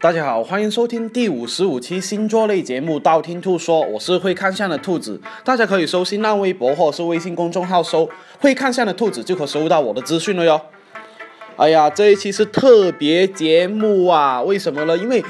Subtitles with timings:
[0.00, 5.20] 大家好，欢迎收听第五十五期星座类节目《道听途说》，我是会看相的兔子。
[5.42, 8.08] 大家可以搜新浪微博或者是微信公众号搜
[8.38, 10.60] “会看相的兔子”，就可收到我的资讯了哟。
[11.56, 14.40] 哎呀，这一期是特别节目啊！
[14.40, 14.96] 为什么呢？
[14.96, 15.24] 因为，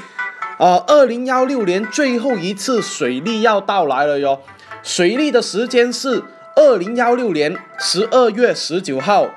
[0.59, 4.39] 呃，二零幺六年最后一次水利要到来了哟。
[4.83, 6.21] 水利的时间是
[6.55, 9.29] 二零幺六年十二月十九号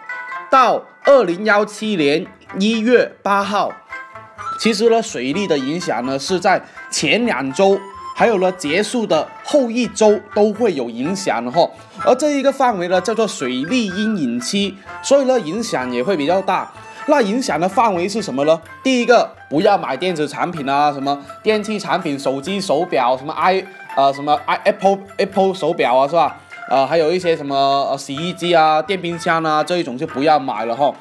[0.51, 2.27] 到二零幺七年
[2.59, 3.73] 一月八号。
[4.59, 7.79] 其实呢，水利的影响呢是在前两周，
[8.15, 11.69] 还有呢结束的后一周都会有影响的哈。
[12.05, 16.71] 而这一个范围呢叫做水利阴影期，所以呢影响也会比较大。
[17.07, 18.61] 那影响的范围是什么呢？
[18.83, 23.65] 第一个，不要买电子产品啊，什么电器产品、手机、手表，什么 i
[23.97, 26.37] 呃什么 i Apple Apple 手表啊，是吧？
[26.71, 30.95] 呃，还有一些什么洗衣机啊、电冰箱啊这一种就不要买了哈。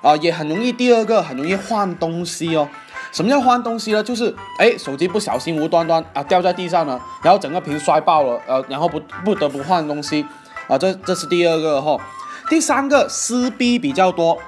[0.00, 2.68] 啊，也很容易，第二个很容易换东西哦。
[3.10, 4.02] 什么叫换东西呢？
[4.02, 10.24] 就是哎，手机不小心无端端啊掉在地上了，然后整个屏摔爆了，呃，然后不不得不换东西，
[10.68, 11.98] 啊，这这是第二个哈。
[12.50, 14.38] 第三个撕逼比较多，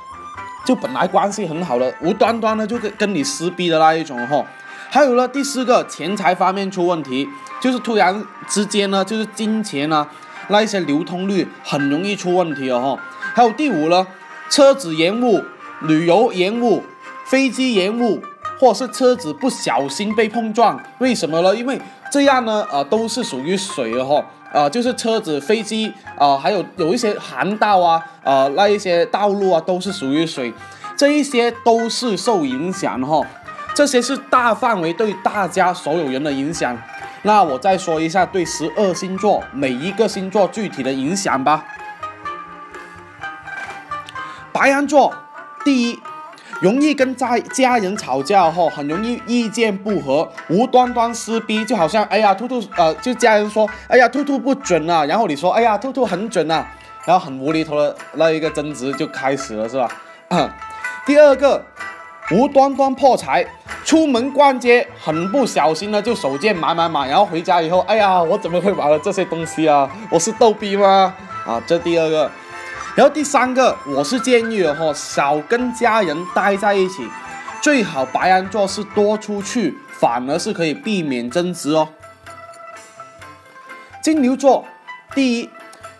[0.65, 4.45] 就本来关系很好的，无端端的就跟跟你撕逼的那一种哈。
[4.91, 7.29] 还有呢，第四个钱财方面出问题，
[7.61, 10.09] 就是突然之间呢，就是金钱啊
[10.49, 13.03] 那一些流通率很容易出问题哦哈。
[13.35, 14.07] 还有第五呢，
[14.49, 15.43] 车子延误、
[15.81, 16.83] 旅游延误、
[17.25, 18.23] 飞机延误。
[18.61, 21.57] 或是车子不小心被碰撞，为什么呢？
[21.57, 21.81] 因为
[22.13, 30.53] 这样呢，呃，都是属于水的哈，呃，就是车子、飞机啊，还有有一些航道啊，呃，那一些道路啊，都是属于水，
[30.95, 33.27] 这一些都是受影响哈。
[33.75, 36.77] 这些是大范围对大家所有人的影响。
[37.23, 41.65] 那我再说一下对十二星座每一个星座具体的影响吧。
[44.53, 45.15] 白羊座，
[45.65, 45.99] 第一。
[46.61, 56.67] 容易跟家家人吵架哈，很容易意见不合，无端端撕逼，就好像哎呀，兔兔呃，就家人说哎呀，兔兔不准啊，然后你说哎呀，兔兔很准啊，
[57.07, 59.91] 然后很无厘头的那一个争执就开始了，是吧？
[61.07, 61.65] 第二个，
[62.31, 63.47] 无端端破财，
[63.85, 69.91] 出门逛街很不小心呢，就手贱买买买，然后回家以后，哎呀，我怎么会买了这些东西啊？
[70.11, 71.15] 我是逗逼吗？
[71.47, 72.31] 啊，这第二个。
[73.01, 77.09] 然后第三个，我是建议的哈，少跟家人待在一起，
[77.63, 81.89] 最好白羊座是多出去，反而是可以避免争执哦。
[84.03, 84.67] 金牛座，
[85.15, 85.49] 第一，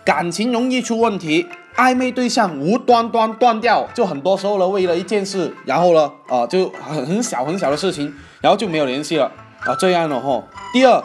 [0.05, 9.25] 感情容易出问题，暧昧对象无端端断掉，就很多时候呢，为了一件事，然后呢，啊，就很很小很小的事情，然后就没有联系了，
[9.61, 10.43] 啊，这样的哈。
[10.71, 11.03] 第二，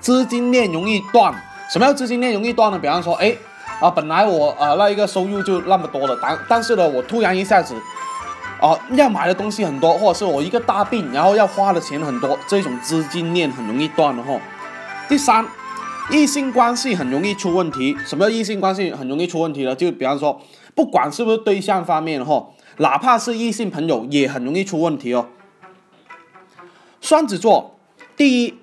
[0.00, 1.32] 资金链容易断，
[1.70, 2.78] 什么叫资金链容易断呢？
[2.80, 3.36] 比方说，哎。
[3.82, 7.74] 啊，本来我呃那一个收入就那么多了，但但是呢，我突然一下子，
[8.60, 14.38] 啊，要买的东西很多，或者是我一个大病，然后要花的钱很多，这种资金链很容易断的哈。
[15.08, 15.44] 第三，
[16.12, 17.96] 异性关系很容易出问题。
[18.06, 19.74] 什么叫异性关系很容易出问题呢？
[19.74, 20.40] 就比方说，
[20.76, 25.26] 不管是不是对象方面哈，哪怕是异性朋友也很容易出问题哦。
[27.00, 27.76] 双子座，
[28.16, 28.61] 第一。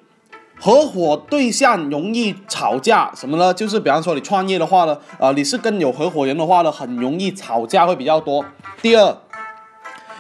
[0.60, 3.54] 合伙对象容易吵架，什么呢？
[3.54, 8.44] 就是比方说你创业的话呢，呃，你是跟有合伙人的话呢，很容易吵架会比较多。
[8.82, 9.18] 第二，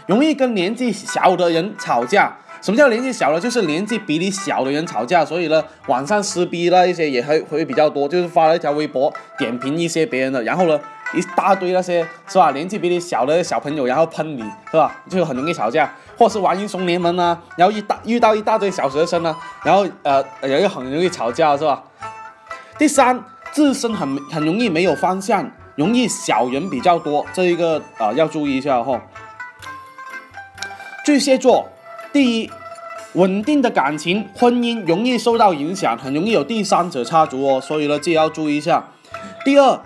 [0.07, 2.37] 容易跟年纪小的人吵架。
[2.61, 3.39] 什么叫年纪小呢？
[3.39, 5.25] 就是年纪比你小的人吵架。
[5.25, 10.79] 所以呢，网上撕逼那一些也会会比较多，就是发了一条微博点评一些别人的，然后呢。
[11.13, 12.51] 一大堆那些是吧？
[12.51, 14.95] 年纪比你小的小朋友，然后喷你是吧？
[15.09, 21.81] 就很容易吵架，或是玩英雄联盟啊，然后一大遇到一大堆小学生呢，然后呃也很容易吵架是吧？
[22.77, 23.19] 第三，
[23.51, 29.01] 自身很很容易没有方向，容易小人比较多，这一个啊要注意一下哈。
[31.03, 31.67] 巨蟹座，
[32.13, 32.51] 第一，
[33.13, 38.85] 稳定的感情婚姻容易受到影响，很容易有第三者插足哦，所以呢自己要注意一下。
[39.43, 39.79] 第二。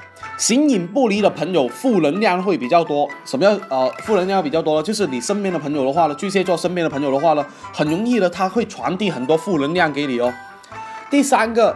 [0.46, 3.08] 形影不离的朋友，负能量会比较多。
[3.24, 4.84] 什么叫呃负能量比较多呢？
[4.84, 10.34] 就是你身边的朋友的话呢，巨蟹座身边的朋友的话呢，很容易的他会传递很多负能量给你哦。
[11.10, 11.74] 第三个，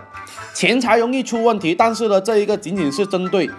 [0.54, 3.50] 钱财容易出问题，但是呢，这一个仅仅是针对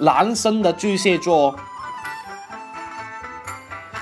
[0.00, 1.56] 男生的巨蟹座哦。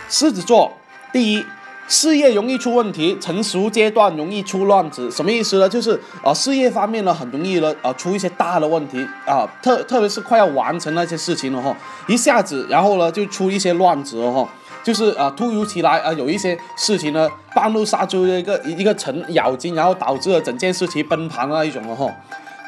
[0.09, 0.73] 狮子座，
[1.13, 1.45] 第一。
[1.89, 5.67] 事业容易出问题，成熟阶段容易出乱子，什么意思呢？
[5.67, 11.75] 就是啊，事业方面呢，很容易呢，啊，出一些大的问题啊，特特别是快要完成那些事情了哈，
[12.07, 14.47] 一下子，然后呢，就出一些乱子了哈，
[14.83, 22.13] 就是啊，突如其来啊，有一些事情呢，半路杀出一个一个程咬金，然后导致了整件事情崩盘那一种了哈，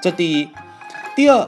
[0.03, 0.49] 这第一，
[1.15, 1.47] 第二，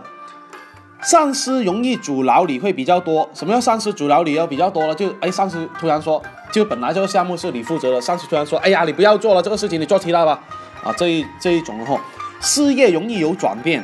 [1.01, 3.31] 上司容易阻挠你会比较多。
[3.33, 4.95] 什么叫上司阻挠你要比较多了？
[4.95, 10.38] 就哎，上司突然说，就本来这个项目是你负责的，上司突然说，哎呀，你不要做了，这个事情你做其他吧。
[10.84, 11.99] 啊，这一这一种哈，
[12.40, 13.82] 事业容易有转变。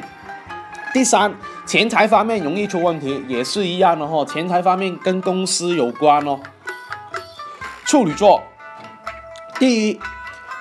[0.92, 1.32] 第三，
[1.64, 6.38] 钱财方面容易出问题，也是一样的哈，钱财方面跟公司有关哦。
[7.86, 8.42] 处女座，
[9.58, 10.00] 第一，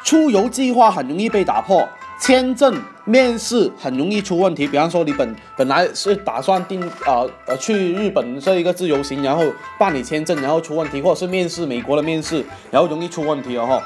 [0.03, 1.87] 出游计划很容易被打破。
[2.19, 9.43] 签证面试很容易出问题，比方说你本本来是打算定呃呃去日本这一个自由行，然后
[9.79, 13.81] 办理签证，然后出问题，或者是面试美国的面试，然后容易出问题了哈。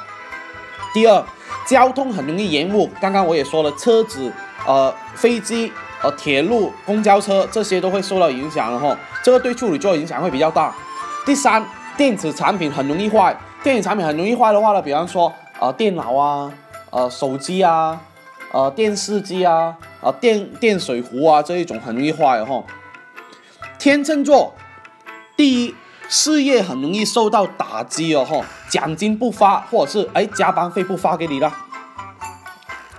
[0.94, 1.24] 第二，
[1.68, 4.32] 交通很容易延误，刚刚我也说了，车子、
[4.66, 10.74] 呃飞机、呃铁路、公交车这些都会受到影响了哈，这个对处女座影响会比较大。
[11.26, 11.64] 第三，
[11.96, 16.52] 电子产品很容易坏，电子产品很容易坏的话呢，比方说啊电脑啊、
[16.90, 18.00] 呃手机啊。
[18.54, 22.62] 呃，电视机啊，啊电电水壶啊，这一种很容易坏哈。
[23.80, 24.54] 天秤座，
[25.38, 25.76] 第一，
[26.10, 31.50] 事业很容易受到打击哦哈，奖金不发，或者是哎加班费不发给你了。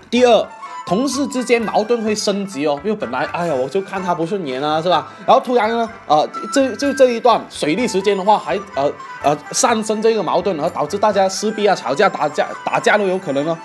[0.08, 0.48] 第二，
[0.86, 5.12] 同事之间矛盾会升级哦，因为本来哎呀我就看他不顺眼啊，是吧？
[5.26, 8.90] 然后突然呢，呃这就这一段水利时间的话，还呃
[9.22, 13.58] 呃上升这个矛盾，然后导致大家撕逼啊、吵架、打架、打架都有可能哦。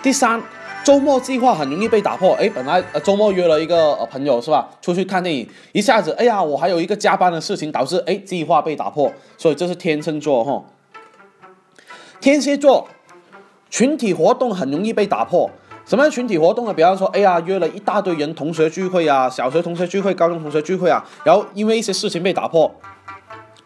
[0.00, 0.40] 第三。
[0.84, 10.64] 周末计划很容易被打破，哎，本来呃周末约了一个朋友是吧，出去看电影，一下子哎呀，我还有一个加班的事情，导致哎计划被打破，所以这是天秤座哈。
[12.20, 12.88] 天蝎座，
[13.70, 15.48] 群体活动很容易被打破，
[15.86, 16.74] 什么样群体活动呢？
[16.74, 22.72] 比方说，哎呀，约了一大堆人同学聚会啊，小学同学聚会、高中同学聚会啊，然后因为一些事情被打破。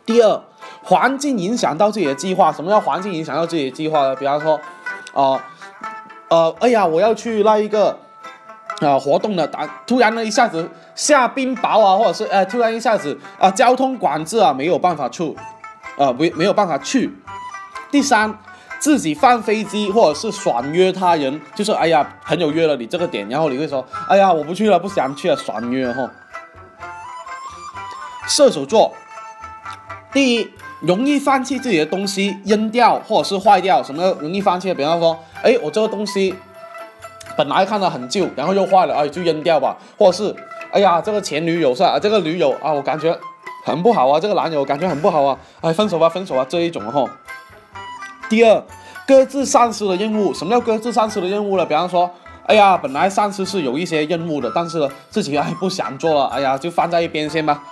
[0.05, 0.43] 第二，
[0.83, 4.15] 环境影响到自己的计划，什么叫环境影响到自己的计划呢？
[4.17, 4.61] 比方说，
[5.15, 5.33] 啊。
[5.33, 5.41] 呃，
[6.29, 7.97] 呃哎呀，我要去那一个
[8.81, 15.37] 啊活动的，打突然呢一下子下冰雹啊，或者是呃突然一下子啊交通管制啊，没有办法去，
[15.97, 17.13] 啊没没有办法去。
[17.91, 18.37] 第三，
[18.81, 26.11] 自己放飞机或者是爽约他人，就是哎呀朋友约了你这个点，然后你会说，哎呀我不去了，不想去了，爽约哈。
[28.27, 28.93] 射手座，
[30.13, 30.51] 第一。
[30.81, 34.73] 容易放弃自己的东西扔掉或者是坏掉，什么容易放弃？
[34.75, 36.35] 比方说，哎，我这个东西
[37.37, 39.77] 本来看着很旧，然后又坏了，哎，就扔掉吧。
[39.99, 40.37] 或者是，
[40.71, 41.99] 哎呀，这个前女友是吧？
[41.99, 43.19] 这个女友啊，我感觉
[43.65, 47.05] 很不好啊，这个男友感觉很不好啊，哎，分手吧，分手吧，这一种哈。
[48.29, 48.63] 第二，
[49.07, 51.65] 搁置上司的任务，什么叫搁置上司的任务呢？
[51.65, 52.11] 比方说，
[52.47, 57.63] 哎呀，本来上司是有一些任务的，但是呢，自己哎不想做了，哎呀，就放在一边先吧。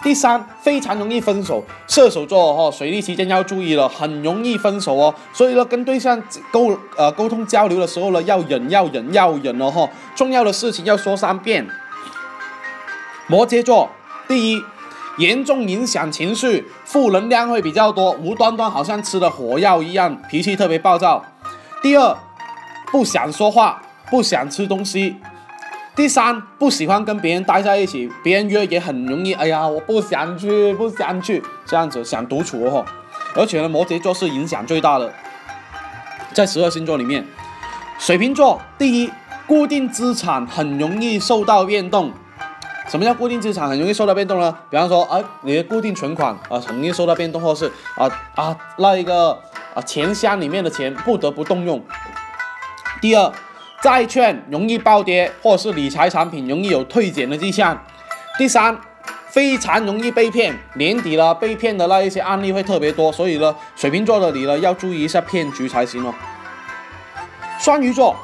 [0.00, 1.64] 第三，非常容易分手。
[1.88, 5.12] 射手座哦，水逆期间要注意了，很容易分手哦。
[5.32, 6.22] 所以呢，跟对象
[6.52, 9.88] 沟呃沟通交流的时候呢，要忍要忍要忍哦哈。
[10.14, 11.66] 重要的事情要说三遍。
[13.26, 13.90] 摩羯座，
[14.28, 14.62] 第一，
[15.18, 21.24] 严重影响情绪，负能量会比较多，无端端好像吃了火药一样，脾气特别暴躁。
[21.82, 22.16] 第二，
[22.92, 25.16] 不想说话，不想吃东西。
[25.98, 29.32] 第三，不喜欢跟别人待在一起，别人约也很容易。
[29.32, 32.86] 哎呀，我不想去，不想去，这样子想独处哦。
[33.34, 35.12] 而且呢，摩羯座是影响最大的，
[36.32, 37.26] 在十二星座里面，
[37.98, 39.10] 水瓶座第一，
[39.44, 42.12] 固定资产很容易受到变动。
[42.88, 44.56] 什么叫固定资产很容易受到变动呢？
[44.70, 47.66] 比方说，啊，你的固定存款啊，很容易受到变动，或是
[47.96, 49.36] 啊啊那一个
[49.74, 51.84] 啊钱箱里面的钱不得不动用。
[53.00, 53.32] 第二。
[53.80, 57.80] 债券容易暴跌，或是理财产品容易有退减的迹象。
[58.36, 58.76] 第三，
[59.28, 66.12] 非常容易被骗，年底了被骗的那一些案例会特别多，所以呢，水瓶座的你呢要注意一下骗局才行哦。
[67.60, 68.16] 双鱼座，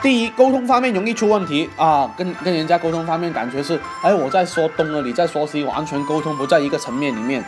[0.00, 7.44] 第一，沟通方面容易出问题啊，跟跟人家沟通方面感觉是，哎，我在说东了，你在说西，完全沟通不在一个层面里面。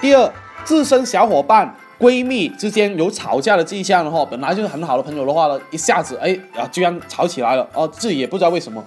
[0.00, 0.32] 第二，
[0.64, 1.76] 自身小伙伴。
[2.00, 8.82] 闺蜜之间有吵架的迹象的话，本来就是很好的朋友的话呢，一下子哎啊，居然吵起来了哦，自己也不知道为什么。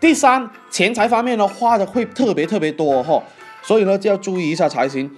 [0.00, 3.22] 第三，钱财方面呢，花的会特别特别多哈，
[3.62, 5.08] 所以呢就要注意一下才行。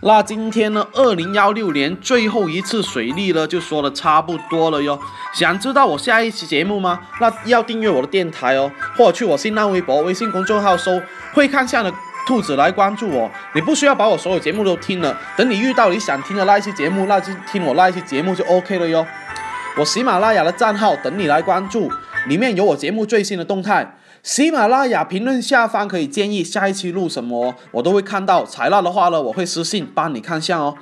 [0.00, 4.98] 那今天呢，二零幺六年最后一次水利呢，就说的差不多了哟。
[5.34, 6.98] 想知道我下一期节目吗？
[7.20, 11.00] 那要订阅我的电台哦，或者去我新浪微博、微信公众号搜
[11.32, 11.92] “会看相的”。
[12.30, 19.04] 兔子来关注我，你不需要把我所有节目都听了，等你遇到你想听的那一期节目，那就听我那一期节目就 OK 了哟。
[19.76, 21.90] 我喜马拉雅的账号等你来关注，
[22.28, 23.96] 里面有我节目最新的动态。
[24.22, 28.46] 喜马拉雅评论下方可以建议下一期录什么，我都会看到。
[28.46, 30.76] 采纳的话呢，我会私信帮你看相哦。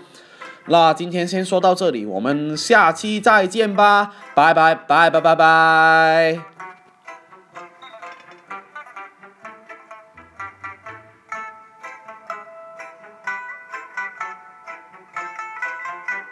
[0.67, 6.58] 那今天先说到这里，我们下期再见吧，拜拜拜拜拜拜。